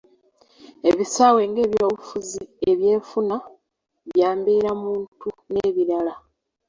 [0.89, 3.35] Ebisaawe nga ebyobufuzi, ebyenfuna,
[4.09, 6.13] bya mbeerabantu n'ebirala.